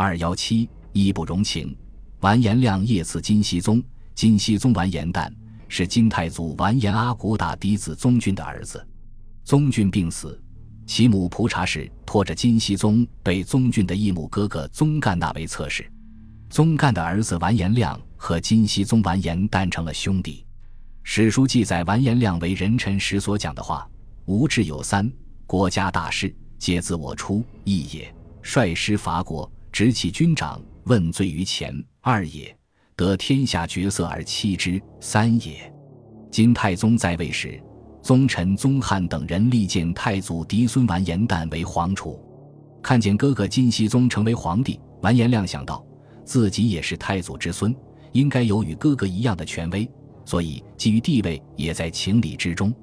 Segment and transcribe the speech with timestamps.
[0.00, 1.76] 二幺七义不容情。
[2.20, 3.82] 完颜亮夜赐金熙宗，
[4.14, 5.28] 金熙宗完颜旦
[5.66, 8.86] 是金太祖完颜阿骨打嫡子宗俊的儿子。
[9.42, 10.40] 宗俊病死，
[10.86, 15.84] 其母蒲察氏拖着金熙宗被宗俊的异母哥哥宗干纳为侧室。
[16.48, 20.46] 宗干的儿子完颜亮和金熙宗完颜旦成了兄弟。
[21.02, 23.84] 史书记载完颜亮为人臣时所讲的话
[24.26, 25.10] ：“吾志有三，
[25.44, 28.04] 国家大事皆自我出，义也；
[28.42, 32.52] 率师伐国，执其军长，问罪于前，二也；
[32.96, 35.72] 得天下绝色而弃之，三也。”
[36.32, 37.62] 金太宗在位时，
[38.02, 42.20] 宗臣宗翰等人力荐太祖嫡孙完颜旦为皇储，
[42.82, 45.86] 看见哥哥金熙宗成为皇帝，完颜亮想到
[46.24, 47.72] 自己也是太祖之孙，
[48.10, 49.88] 应该有与哥哥一样的权威。
[50.24, 52.74] 所以，基于地位，也在情理之中。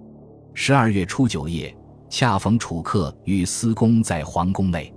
[0.53, 1.75] 十二月初九夜，
[2.09, 4.93] 恰逢楚客与司公在皇宫内，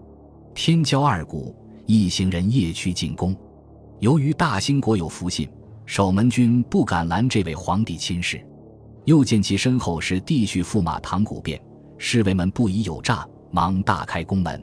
[0.55, 1.57] 天骄二鼓，
[1.91, 3.35] 一行人夜去进宫。
[4.01, 5.49] 由于大兴国有福信，
[5.87, 8.39] 守门军不敢拦这位皇帝亲事。
[9.07, 11.59] 又见其身后是弟婿驸马唐古变，
[11.97, 14.63] 侍卫们不疑有诈，忙大开宫门。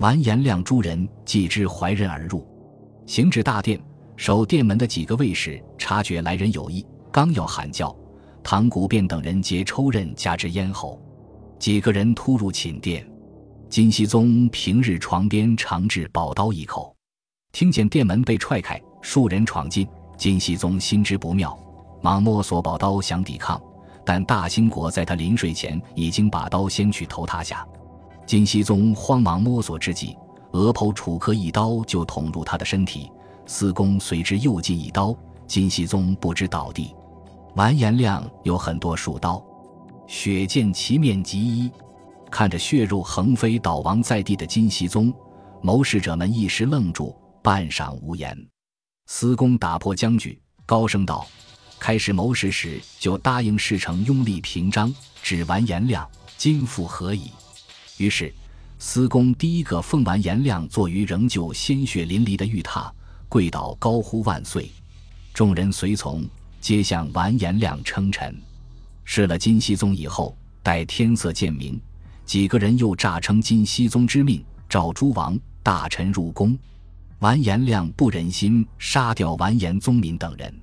[0.00, 2.44] 完颜亮诸人既知怀人而入，
[3.06, 3.80] 行至大殿，
[4.16, 6.84] 守殿门的几个卫士察觉来人有异。
[7.12, 7.96] 刚要喊叫，
[8.42, 11.00] 唐古变等人皆抽刃加之咽喉。
[11.56, 13.08] 几个人突入寝殿，
[13.68, 16.96] 金熙宗平日床边常置宝刀一口，
[17.52, 21.56] 听见殿门被踹开，数人闯进，金熙宗心知不妙，
[22.00, 23.60] 忙摸索宝刀想抵抗，
[24.06, 27.66] 但大兴国在他临睡前已经把刀先去头他下。
[28.24, 30.16] 金熙宗慌忙摸索之际，
[30.52, 33.12] 额头楚客一刀就捅入他的身体，
[33.44, 35.14] 司公随之又进一刀，
[35.46, 36.94] 金熙宗不知倒地。
[37.54, 39.44] 完颜亮有很多数刀，
[40.06, 41.70] 血溅其面及衣，
[42.30, 45.12] 看着血肉横飞倒亡在地的金熙宗，
[45.62, 48.36] 谋士者们一时愣住，半晌无言。
[49.06, 51.26] 司公打破僵局，高声道
[51.78, 57.30] ：“开始谋士时就答应事成拥立平章，指完颜亮，今复何以？”
[57.98, 58.32] 于是，
[58.78, 62.90] 司公第一个奉完颜亮坐于仍旧鲜血淋漓的玉榻，
[63.28, 64.70] 跪倒高呼万岁。
[65.32, 66.28] 众人随从。
[66.60, 68.36] 皆向完颜亮称臣，
[69.04, 71.80] 试了金熙宗以后，待天色渐明，
[72.28, 76.54] 几个人又诈称金熙宗之命，召诸王大臣入宫。
[77.20, 80.54] 完颜亮不忍心杀掉完颜宗敏等人，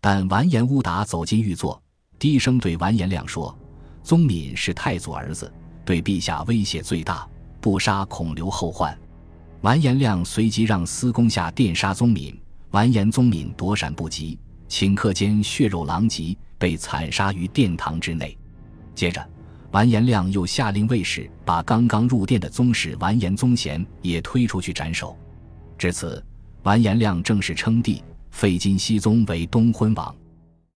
[0.00, 1.80] 但完颜乌达走进御座，
[2.18, 3.56] 低声对完颜亮说
[4.02, 5.50] ：“宗敏是太祖儿子，
[5.84, 7.24] 对陛下威胁最大，
[7.60, 8.98] 不杀恐留后患。”
[9.62, 12.36] 完颜亮随即让司公下殿杀宗敏，
[12.72, 14.36] 完颜宗敏躲闪不及。
[14.68, 18.36] 顷刻间，血肉狼藉，被惨杀于殿堂之内。
[18.92, 19.24] 接着，
[19.76, 25.14] 完颜亮又下令卫士把刚刚入殿的宗室完颜宗贤也推出去斩首。
[25.76, 26.24] 至此，
[26.62, 30.16] 完颜亮正式称帝，废金熙宗为东昏王。